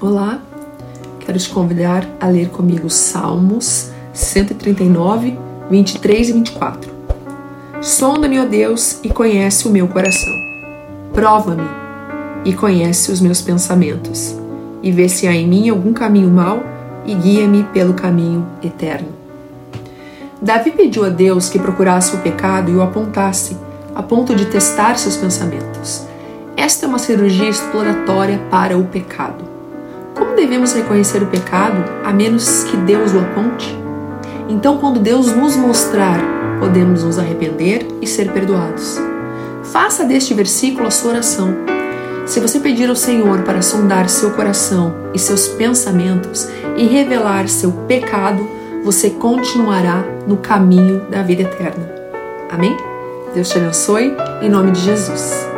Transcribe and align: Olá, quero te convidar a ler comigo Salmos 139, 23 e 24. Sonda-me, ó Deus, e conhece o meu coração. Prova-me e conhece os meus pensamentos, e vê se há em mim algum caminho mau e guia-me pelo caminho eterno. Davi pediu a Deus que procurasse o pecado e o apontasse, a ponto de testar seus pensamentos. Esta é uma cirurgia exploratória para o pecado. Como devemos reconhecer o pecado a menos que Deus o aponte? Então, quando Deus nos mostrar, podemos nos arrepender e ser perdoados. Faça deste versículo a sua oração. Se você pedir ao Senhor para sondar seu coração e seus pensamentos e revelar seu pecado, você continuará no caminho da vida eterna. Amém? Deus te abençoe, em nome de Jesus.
Olá, 0.00 0.42
quero 1.20 1.38
te 1.38 1.48
convidar 1.48 2.04
a 2.20 2.26
ler 2.26 2.48
comigo 2.48 2.90
Salmos 2.90 3.90
139, 4.12 5.38
23 5.70 6.28
e 6.28 6.32
24. 6.32 6.92
Sonda-me, 7.80 8.40
ó 8.40 8.44
Deus, 8.44 8.98
e 9.04 9.08
conhece 9.08 9.68
o 9.68 9.70
meu 9.70 9.86
coração. 9.86 10.32
Prova-me 11.12 11.68
e 12.44 12.52
conhece 12.52 13.12
os 13.12 13.20
meus 13.20 13.40
pensamentos, 13.40 14.34
e 14.82 14.90
vê 14.90 15.08
se 15.08 15.28
há 15.28 15.32
em 15.32 15.46
mim 15.46 15.68
algum 15.68 15.92
caminho 15.92 16.28
mau 16.28 16.62
e 17.06 17.14
guia-me 17.14 17.62
pelo 17.72 17.94
caminho 17.94 18.44
eterno. 18.62 19.08
Davi 20.42 20.72
pediu 20.72 21.04
a 21.04 21.08
Deus 21.08 21.48
que 21.48 21.58
procurasse 21.58 22.16
o 22.16 22.18
pecado 22.18 22.70
e 22.70 22.74
o 22.74 22.82
apontasse, 22.82 23.56
a 23.94 24.02
ponto 24.02 24.34
de 24.34 24.46
testar 24.46 24.98
seus 24.98 25.16
pensamentos. 25.16 26.04
Esta 26.56 26.84
é 26.84 26.88
uma 26.88 26.98
cirurgia 26.98 27.48
exploratória 27.48 28.38
para 28.50 28.76
o 28.76 28.84
pecado. 28.86 29.53
Como 30.14 30.36
devemos 30.36 30.72
reconhecer 30.72 31.22
o 31.22 31.26
pecado 31.26 31.84
a 32.04 32.12
menos 32.12 32.64
que 32.64 32.76
Deus 32.76 33.12
o 33.12 33.18
aponte? 33.18 33.76
Então, 34.48 34.78
quando 34.78 35.00
Deus 35.00 35.34
nos 35.34 35.56
mostrar, 35.56 36.18
podemos 36.60 37.02
nos 37.02 37.18
arrepender 37.18 37.86
e 38.00 38.06
ser 38.06 38.30
perdoados. 38.30 38.98
Faça 39.64 40.04
deste 40.04 40.32
versículo 40.34 40.86
a 40.86 40.90
sua 40.90 41.12
oração. 41.12 41.54
Se 42.26 42.40
você 42.40 42.60
pedir 42.60 42.88
ao 42.88 42.96
Senhor 42.96 43.42
para 43.42 43.60
sondar 43.60 44.08
seu 44.08 44.30
coração 44.30 44.94
e 45.12 45.18
seus 45.18 45.48
pensamentos 45.48 46.48
e 46.76 46.86
revelar 46.86 47.48
seu 47.48 47.72
pecado, 47.72 48.48
você 48.84 49.10
continuará 49.10 50.04
no 50.26 50.36
caminho 50.36 51.00
da 51.10 51.22
vida 51.22 51.42
eterna. 51.42 51.90
Amém? 52.50 52.76
Deus 53.34 53.48
te 53.48 53.58
abençoe, 53.58 54.14
em 54.40 54.48
nome 54.48 54.70
de 54.70 54.80
Jesus. 54.80 55.53